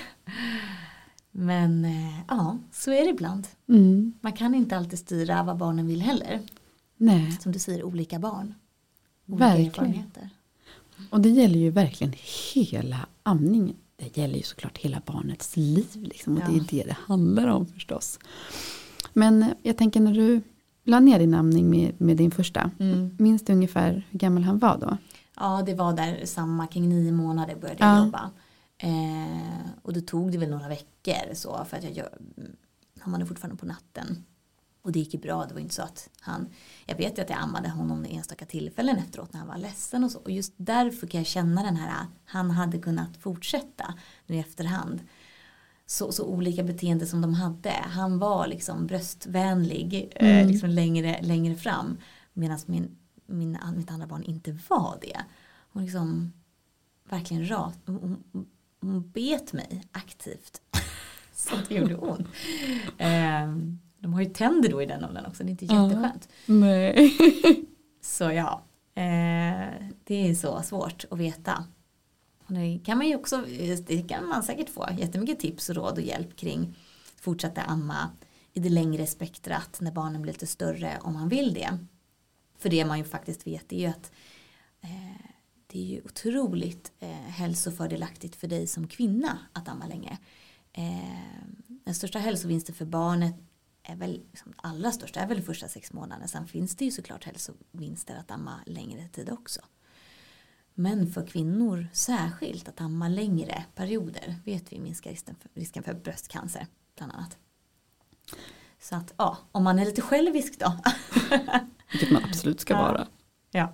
[1.31, 3.47] Men eh, ja, så är det ibland.
[3.67, 4.13] Mm.
[4.21, 6.41] Man kan inte alltid styra vad barnen vill heller.
[6.97, 8.53] Nej, Som du säger, olika barn.
[9.25, 9.69] Olika Verkligen.
[9.69, 10.29] erfarenheter.
[11.09, 12.13] Och det gäller ju verkligen
[12.53, 13.75] hela amningen.
[13.95, 15.85] Det gäller ju såklart hela barnets liv.
[15.93, 16.63] Liksom, och det är Ja.
[16.69, 18.19] det det handlar om förstås.
[19.13, 20.41] Men jag tänker när du
[20.83, 22.71] la ner din amning med, med din första.
[22.79, 23.15] Mm.
[23.19, 24.97] Minns du ungefär hur gammal han var då?
[25.35, 27.95] Ja, det var där samma, kring nio månader började Ja.
[27.95, 28.31] jag jobba.
[28.77, 32.09] Eh, och då tog det väl några veckor så för att jag gör,
[32.99, 34.23] han var fortfarande på natten.
[34.83, 36.47] Och det gick ju bra, det var inte så att han,
[36.85, 40.11] jag vet ju att jag ammade honom enstaka tillfällen efteråt när han var ledsen och
[40.11, 40.19] så.
[40.19, 43.93] Och just därför kan jag känna den här, han hade kunnat fortsätta
[44.25, 45.01] nu i efterhand.
[45.85, 47.69] Så, så olika beteende som de hade.
[47.71, 50.47] Han var liksom bröstvänlig eh, Mm.
[50.47, 51.97] liksom längre, längre fram.
[52.33, 55.21] Medan min, min, mitt andra barn inte var det.
[55.73, 56.33] Hon liksom
[57.09, 58.23] verkligen rat, hon,
[58.81, 60.61] hon, bet mig aktivt.
[61.35, 62.27] så det gjorde ont.
[62.97, 63.55] Eh,
[64.03, 65.83] de har ju tänder då i den åldern också, det är inte Ja.
[65.87, 66.29] jätteskönt.
[66.45, 67.17] Nej.
[68.01, 68.63] Så ja,
[68.95, 71.65] eh, det är så svårt att veta.
[72.47, 73.45] Och det kan man ju också,
[73.85, 76.75] det kan man säkert få jättemycket tips och råd och hjälp kring
[77.15, 78.09] fortsätta amma
[78.53, 81.77] i det längre spektrat när barnen blir lite större om man vill det.
[82.57, 84.11] För det man ju faktiskt vet är ju att
[84.81, 85.25] eh,
[85.67, 90.17] det är ju otroligt eh, hälsofördelaktigt för dig som kvinna att amma länge.
[90.73, 93.35] Eh, den största hälsovinsten för barnet
[93.83, 96.27] är väl liksom, allra största är väl de första sex månaderna.
[96.27, 99.61] Sen finns det ju såklart hälsovinster att amma längre tid också.
[100.73, 105.93] Men för kvinnor särskilt att amma längre perioder vet vi minskar risken för, risken för
[105.93, 106.67] bröstcancer
[106.97, 107.37] bland annat.
[108.81, 110.77] Så att ja, om man är lite självisk då.
[111.91, 112.81] Vilket man absolut ska Ja.
[112.81, 113.07] vara.
[113.51, 113.73] ja,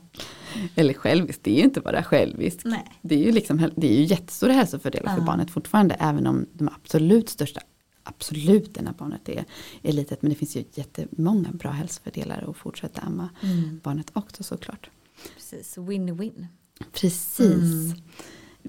[0.76, 2.60] Eller självisk, det är ju inte bara självisk.
[2.66, 3.00] nej.
[3.02, 5.26] Det är ju, liksom, häl- det är ju jättestora hälsofördelar för Ja.
[5.26, 5.96] barnet fortfarande.
[5.96, 7.62] Även om de absolut största,
[8.04, 9.46] absolut när barnet är,
[9.82, 10.22] är litet.
[10.22, 14.90] Men det finns ju jättemånga bra hälsofördelar att fortsätta amma Mm, barnet också såklart.
[15.36, 16.46] precis, win-win.
[16.94, 17.94] Precis.
[17.94, 18.02] Mm.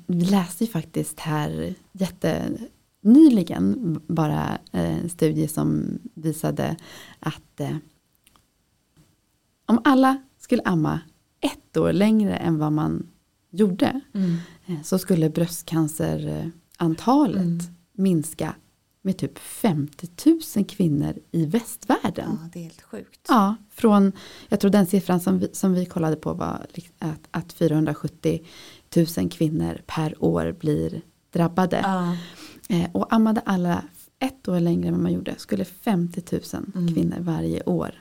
[0.06, 6.76] Vi läste ju faktiskt här jättenyligen bara eh, en studie som visade
[7.18, 7.76] att eh,
[9.66, 11.00] om alla skulle amma
[11.40, 13.06] ett år längre än vad man
[13.50, 14.36] gjorde Mm.
[14.66, 17.58] eh, så skulle bröstcancerantalet Mm.
[17.92, 18.54] minska
[19.02, 20.08] med typ 50
[20.56, 22.38] 000 kvinnor i västvärlden.
[22.42, 23.20] Ja, det är helt sjukt.
[23.28, 24.12] Ja, från,
[24.48, 26.66] jag tror den siffran som vi, som vi kollade på var
[26.98, 28.40] att, att 470
[29.16, 31.80] 000 kvinnor per år blir drabbade.
[31.84, 32.16] Ja,
[32.68, 33.84] Eh, och ammade alla
[34.18, 36.42] ett år längre än vad man gjorde skulle 50 000
[36.74, 36.94] Mm.
[36.94, 37.94] kvinnor varje år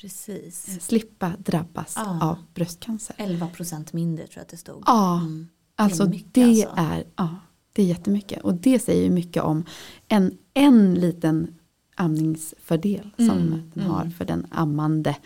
[0.00, 0.68] precis.
[0.68, 2.18] eh, slippa drabbas Ja.
[2.22, 3.14] av bröstcancer.
[3.18, 4.82] 11 procent mindre tror jag att det stod.
[4.86, 5.48] Ja, Mm.
[5.76, 6.74] alltså det, mycket, alltså.
[6.76, 7.36] är, ja,
[7.72, 8.42] det är jättemycket.
[8.42, 9.64] Och det säger ju mycket om
[10.08, 11.58] en, en liten
[11.94, 13.94] amningsfördel som Mm, den mm.
[13.94, 15.16] har för den ammande.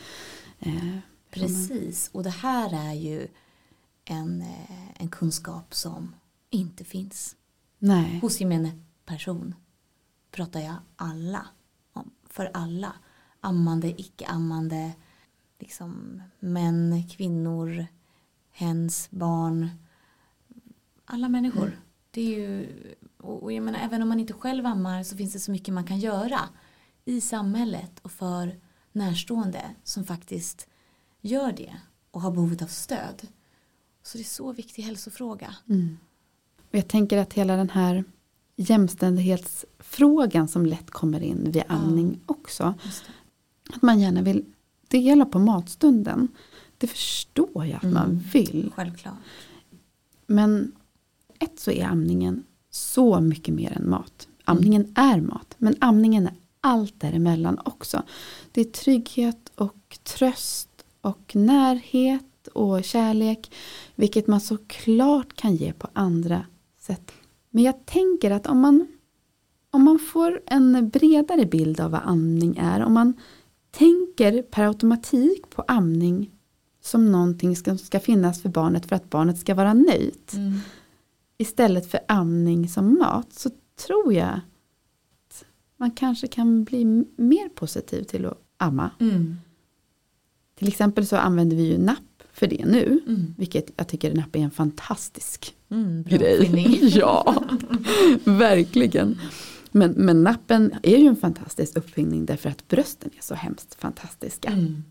[0.59, 0.99] Eh,
[1.31, 3.29] Precis, och det här är ju
[4.05, 6.15] en, eh, en kunskap som
[6.51, 7.37] inte finns.
[7.79, 8.19] Nej.
[8.23, 8.73] Hos gemene
[9.05, 9.55] person
[10.31, 11.47] pratar jag alla
[11.93, 12.11] om.
[12.31, 12.93] För alla.
[13.41, 14.93] Ammande, icke-ammande,
[15.59, 17.87] liksom män, kvinnor,
[18.51, 19.71] hens, barn.
[21.05, 21.67] Alla människor.
[21.67, 21.79] Mm.
[22.15, 22.69] Det är ju,
[23.19, 25.85] och, jag menar, även om man inte själv ammar så finns det så mycket man
[25.85, 26.41] kan göra
[27.05, 28.61] i samhället och för
[28.93, 30.67] närstående som faktiskt
[31.21, 31.77] gör det
[32.11, 33.23] och har behovet av stöd.
[34.03, 35.55] Så det är så viktig hälsofråga.
[35.69, 35.99] Mm.
[36.71, 38.05] Jag tänker att hela den här
[38.57, 42.75] jämställdhetsfrågan som lätt kommer in vid amning också.
[42.85, 43.13] Just det.
[43.77, 44.45] Att man gärna vill
[44.89, 46.29] dela på matstunden.
[46.79, 47.95] Det förstår jag att Mm.
[47.95, 48.73] man vill.
[48.77, 49.15] Självklart.
[50.27, 50.73] Men
[51.39, 54.29] ett så är amningen så mycket mer än mat.
[54.45, 55.55] Amningen är mat.
[55.59, 58.03] Men amningen är allt däremellan också.
[58.53, 60.69] Det är trygghet och tröst
[61.01, 63.53] och närhet och kärlek.
[63.95, 66.47] Vilket man såklart kan ge på andra
[66.81, 67.13] sätt.
[67.51, 68.87] Men jag tänker att om man,
[69.71, 72.85] om man får en bredare bild av vad amning är.
[72.85, 73.13] Om man
[73.71, 76.31] tänker per automatik på amning
[76.83, 80.33] som någonting som ska finnas för barnet för att barnet ska vara nöjt.
[80.33, 80.59] Mm.
[81.39, 83.51] Istället för amning som mat så
[83.87, 85.45] tror jag att
[85.77, 86.85] man kanske kan bli
[87.17, 88.91] mer positiv till att amma.
[89.01, 89.37] Mm.
[90.55, 93.01] Till exempel så använder vi ju napp för det nu.
[93.07, 93.35] Mm.
[93.39, 96.79] Vilket jag tycker napp är en fantastisk Mm, grej.
[96.99, 97.45] ja,
[98.25, 99.19] verkligen.
[99.71, 104.49] Men, men nappen är ju en fantastisk uppfinning därför att brösten är så hemskt fantastiska.
[104.49, 104.85] Mm.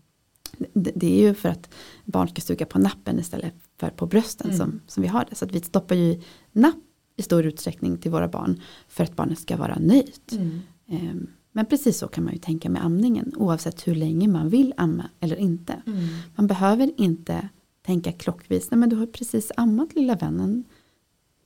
[0.72, 3.54] Det, det är ju för att barn ska suga på nappen istället
[3.90, 4.58] för på brösten Mm.
[4.58, 5.34] som, som vi har det.
[5.36, 6.20] Så att vi stoppar ju
[6.52, 6.74] napp
[7.16, 10.32] i stor utsträckning till våra barn för att barnet ska vara nöjt.
[10.32, 10.60] Mm.
[10.88, 14.74] Ehm, Men precis så kan man ju tänka med amningen oavsett hur länge man vill
[14.76, 15.82] amma eller inte.
[15.86, 15.98] Mm.
[16.36, 17.48] Man behöver inte
[17.82, 20.64] tänka klockvis, nej men du har precis ammat lilla vännen.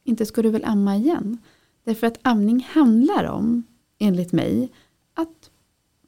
[0.04, 1.38] Inte ska du väl amma igen?
[1.84, 3.62] Därför att amning handlar om,
[3.98, 4.68] enligt mig,
[5.14, 5.50] att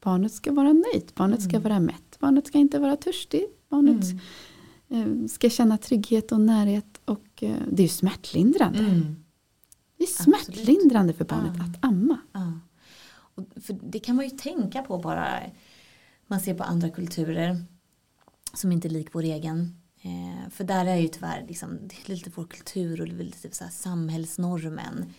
[0.02, 1.62] barnet ska vara nöjt, barnet ska Mm.
[1.62, 4.18] vara mätt, barnet ska inte vara törstig, barnet Mm.
[4.90, 8.78] Eh, ska känna trygghet och närhet och eh, det är ju smärtlindrande.
[8.78, 9.24] Mm.
[9.96, 10.44] Det är Absolut.
[10.44, 11.64] smärtlindrande för barnet Ja.
[11.64, 12.18] att amma.
[12.32, 12.52] Ja.
[13.12, 15.40] Och för det kan man ju tänka på bara
[16.26, 17.64] man ser på andra kulturer
[18.54, 19.76] som inte är lik vår egen.
[20.02, 23.64] Eh, för där är ju tyvärr liksom, det är lite vår kultur och lite så
[23.64, 25.12] här samhällsnormen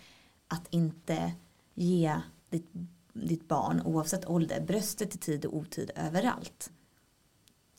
[0.47, 1.31] att inte
[1.73, 2.15] ge
[2.49, 2.69] ditt,
[3.13, 6.71] ditt barn oavsett ålder bröstet i tid och otid överallt.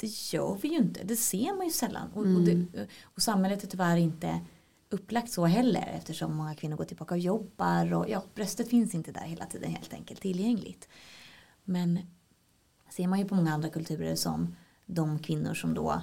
[0.02, 2.10] Det gör vi ju inte, det ser man ju sällan.
[2.12, 4.40] Och, och, det, och samhället är tyvärr inte
[4.88, 9.12] upplagt så heller eftersom många kvinnor går tillbaka och jobbar och ja, bröstet finns inte
[9.12, 10.88] där hela tiden helt enkelt tillgängligt.
[11.64, 11.98] Men
[12.90, 16.02] ser man ju på många andra kulturer som de kvinnor som då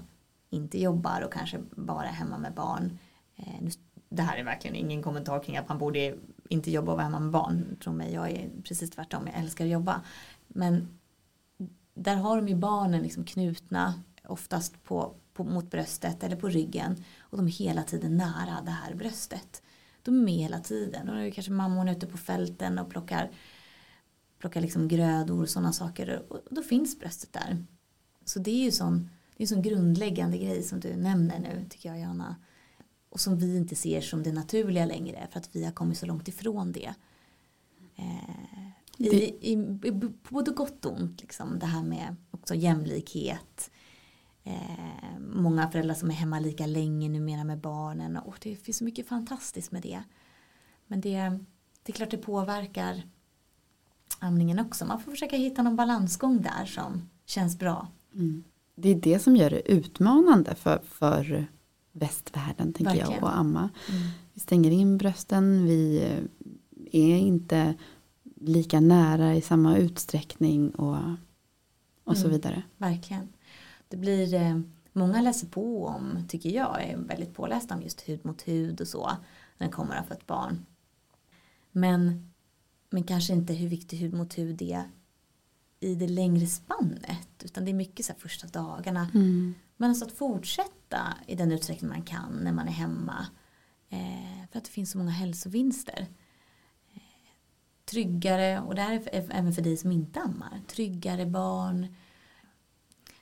[0.50, 3.00] inte jobbar och kanske bara är hemma med barn.
[3.36, 3.70] Eh,
[4.10, 6.16] det här är verkligen ingen kommentar kring att man borde
[6.50, 7.78] inte jobba och vara hemma med barn.
[7.84, 10.02] Tro mig, jag är precis tvärtom, jag älskar att jobba.
[10.48, 10.99] Men
[12.00, 13.94] där har de ju barnen liksom knutna
[14.28, 18.72] oftast på, på, mot bröstet eller på ryggen och de är hela tiden nära det
[18.72, 19.62] här bröstet.
[20.04, 21.08] De är med hela tiden.
[21.08, 23.32] Då är kanske mammorna ute på fälten och plockar,
[24.40, 27.66] plockar liksom grödor och sådana saker och då finns bröstet där.
[28.26, 31.66] Så det är ju sån, det är en sån grundläggande grej som du nämner nu
[31.70, 32.36] tycker jag Jana.
[33.10, 36.06] Och som vi inte ser som det naturliga längre för att vi har kommit så
[36.06, 36.94] långt ifrån det.
[37.96, 38.49] Eh,
[39.00, 39.08] i,
[39.42, 39.92] i, i,
[40.30, 43.72] både gott och ont liksom det här med också jämlikhet.
[44.44, 48.84] Eh, många föräldrar som är hemma lika länge numera med barnen och det finns så
[48.84, 50.04] mycket fantastiskt med det.
[50.88, 51.18] Men det,
[51.84, 53.04] det är klart det påverkar
[54.20, 54.86] amningen också.
[54.86, 57.88] Man får försöka hitta någon balansgång där som känns bra.
[58.14, 58.44] Mm.
[58.76, 61.48] Det är det som gör det utmanande för, för
[61.92, 63.24] västvärlden tänker jag Verkligen.
[63.24, 63.70] att amma.
[64.34, 66.24] Vi stänger in brösten, vi eh,
[66.92, 67.74] är inte
[68.40, 70.98] lika nära i samma utsträckning och,
[72.04, 72.32] och så Mm.
[72.32, 72.64] vidare.
[72.78, 73.28] Verkligen.
[73.88, 74.60] Det blir, eh,
[74.94, 78.88] många läser på om, tycker jag, är väldigt pålästa om just hud mot hud och
[78.88, 79.12] så.
[79.58, 80.66] När det kommer att få ett barn.
[81.72, 82.32] Men,
[82.90, 84.84] men kanske inte hur viktig hud mot hud är
[85.80, 87.44] i det längre spannet.
[87.44, 89.10] Utan det är mycket så första dagarna.
[89.14, 89.54] Mm.
[89.78, 93.26] Men alltså att fortsätta i den utsträckning man kan när man är hemma.
[93.90, 96.08] Eh, för att det finns så många hälsovinster.
[97.90, 100.62] Tryggare, och det här är för, även för dig som inte ammar.
[100.68, 101.88] Tryggare barn.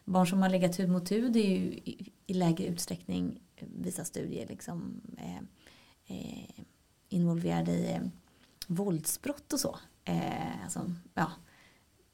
[0.05, 4.47] Barn som har legat hud mot hud är ju i, lägre utsträckning, eh, visar studier,
[4.47, 5.37] liksom, eh,
[6.17, 6.49] eh,
[7.09, 8.01] involverade i eh,
[8.67, 9.79] våldsbrott och så.
[10.05, 11.31] Eh, alltså, ja,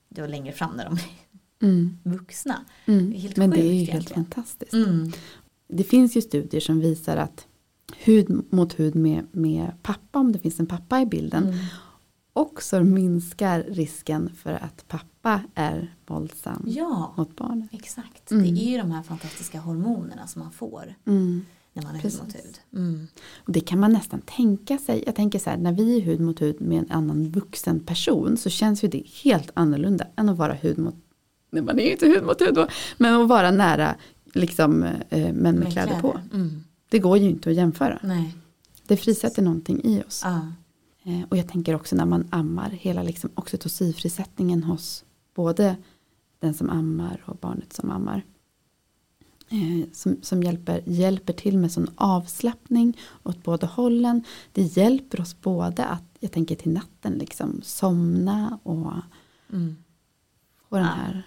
[0.09, 1.03] det var längre fram när de är
[1.67, 1.97] Mm.
[2.03, 2.65] vuxna.
[2.85, 3.09] Mm.
[3.11, 4.23] Det helt Men det är ju helt egentligen.
[4.25, 4.73] fantastiskt.
[4.73, 5.11] Mm.
[5.67, 7.47] Det finns ju studier som visar att
[7.97, 11.55] hud mot hud med, med pappa, om det finns en pappa i bilden, Mm.
[12.33, 17.69] Också minskar risken för att pappa är våldsam Ja, mot barnet.
[17.71, 18.31] exakt.
[18.31, 18.43] Mm.
[18.55, 21.45] Det är ju de här fantastiska hormonerna som man får Mm.
[21.73, 22.21] när man är hud Precis.
[22.21, 22.59] mot hud.
[22.73, 23.07] Mm.
[23.35, 25.03] Och det kan man nästan tänka sig.
[25.05, 28.37] Jag tänker så här, när vi är hud mot hud med en annan vuxen person
[28.37, 30.95] så känns ju det helt annorlunda än att vara hud mot,
[31.51, 32.67] nej man är ju inte hud mot hud då,
[32.97, 33.95] men att vara nära
[34.33, 36.19] liksom eh, män med, kläder, på.
[36.33, 36.63] Mm.
[36.89, 37.99] Det går ju inte att jämföra.
[38.03, 38.35] Nej.
[38.87, 40.21] Det frisätter någonting i oss.
[40.23, 40.41] Ja.
[41.03, 45.75] Eh, och jag tänker också när man ammar, hela liksom oxytocinfrisättningen hos både
[46.39, 48.23] den som ammar och barnet som ammar.
[49.49, 54.23] Eh, som som hjälper, hjälper till med sån avslappning åt båda hållen.
[54.51, 58.91] Det hjälper oss både att, jag tänker till natten, liksom somna och,
[59.53, 59.75] Mm.
[60.69, 60.91] och den Ja.
[60.93, 61.23] här.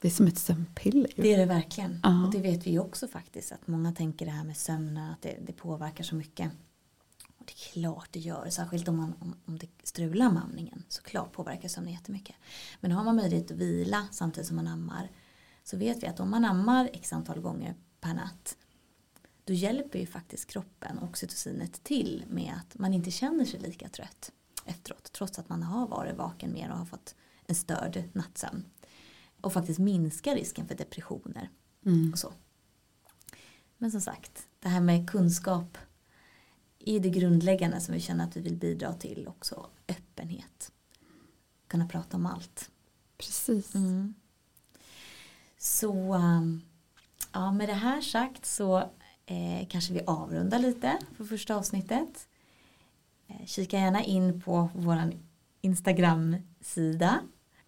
[0.00, 1.10] Det är som ett sömnpiller.
[1.16, 2.00] Det är det verkligen.
[2.02, 2.24] Ja.
[2.26, 3.52] Och det vet vi också faktiskt.
[3.52, 5.10] Att många tänker det här med sömnen.
[5.12, 6.52] Att det, det påverkar så mycket.
[7.48, 8.50] Det är klart det gör.
[8.50, 10.84] Särskilt om, man, om, om det strular med amningen.
[10.88, 12.36] Så klart påverkar sömnen jättemycket.
[12.80, 15.10] Men har man möjlighet att vila samtidigt som man ammar.
[15.64, 18.56] Så vet vi att om man ammar x antal gånger per natt.
[19.44, 23.88] Då hjälper ju faktiskt kroppen och oxytocinet till med att man inte känner sig lika
[23.88, 24.32] trött
[24.64, 25.12] efteråt.
[25.12, 27.14] Trots att man har varit vaken mer och har fått
[27.46, 28.64] en störd nattsömn.
[29.40, 31.50] Och faktiskt minska risken för depressioner
[31.86, 32.12] Mm.
[32.12, 32.32] och så.
[33.78, 35.78] Men som sagt, det här med kunskap
[36.88, 40.72] i det grundläggande som vi känner att vi vill bidra till också öppenhet.
[41.66, 42.70] Kunna prata om allt.
[43.18, 43.74] Precis.
[43.74, 44.14] Mm.
[45.58, 46.62] Så um,
[47.32, 48.78] ja, med det här sagt så
[49.26, 52.28] eh, kanske vi avrundar lite för första avsnittet.
[53.26, 55.12] Eh, kika gärna in på vår
[55.60, 57.20] Instagram-sida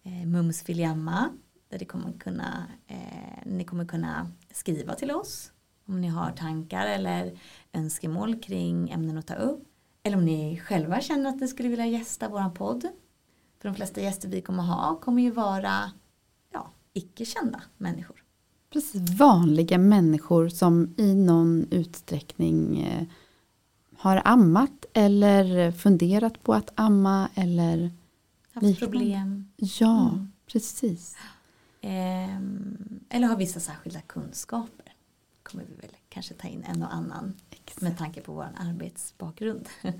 [0.03, 1.29] eh, Mums Filiamma
[1.69, 5.51] där det kommer kunna, eh, ni kommer kunna skriva till oss
[5.85, 7.37] om ni har tankar eller
[7.73, 9.63] önskemål kring ämnen att ta upp.
[10.03, 12.81] Eller om ni själva känner att ni skulle vilja gästa våran podd.
[13.59, 15.91] För de flesta gäster vi kommer ha kommer ju vara
[16.53, 18.23] ja, icke-kända människor.
[18.69, 23.03] Precis, vanliga människor som i någon utsträckning eh,
[23.97, 27.91] har ammat eller funderat på att amma eller
[28.53, 28.79] Haft Liknande.
[28.79, 29.47] problem.
[29.57, 30.31] ja, Mm.
[30.47, 31.15] precis.
[31.81, 34.80] Ehm, eller har vissa särskilda kunskaper.
[35.51, 37.81] Kommer vi väl kanske ta in en och annan Exakt.
[37.81, 39.69] med tanke på vår arbetsbakgrund.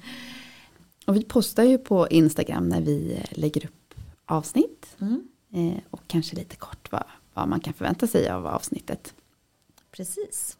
[1.05, 3.93] Och vi postar ju på Instagram när vi eh, lägger upp
[4.25, 9.13] avsnitt Mm, eh, och kanske lite kort vad, vad man kan förvänta sig av avsnittet.
[9.91, 10.57] precis.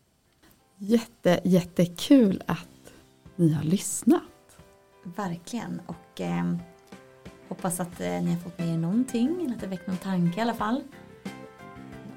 [0.78, 2.94] Jätte, jättekul att
[3.36, 4.22] ni har lyssnat.
[5.04, 5.82] Verkligen.
[5.88, 6.58] Och ehm,
[7.48, 9.42] hoppas att eh, ni har fått med er någonting.
[9.46, 10.84] Eller att det väckt någon tanke i alla fall.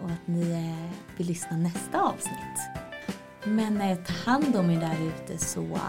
[0.00, 2.58] Och att ni eh, vill lyssna nästa avsnitt.
[3.44, 5.80] Men eh, ta hand om er där ute så eh,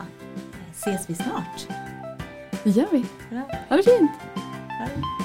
[0.71, 1.67] ses vi snart.
[2.63, 3.05] Det gör vi.
[3.29, 3.41] Bra.
[3.69, 4.11] Ha det fint!
[4.67, 5.24] Hej.